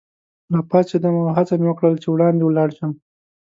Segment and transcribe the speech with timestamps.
[0.55, 2.91] راپاڅېدم او هڅه مې وکړل چي وړاندي ولاړ شم.